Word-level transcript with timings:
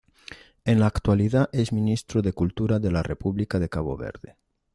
En 0.65 0.79
la 0.79 0.87
actualidad 0.87 1.51
es 1.53 1.71
Ministro 1.73 2.23
de 2.23 2.33
Cultura 2.33 2.79
de 2.79 2.89
la 2.91 3.03
República 3.03 3.59
de 3.59 3.69
Cabo 3.69 3.95
Verde. 3.97 4.35